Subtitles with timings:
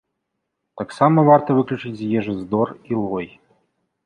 [0.81, 3.27] Таксама варта выключыць з ежы здор і лой.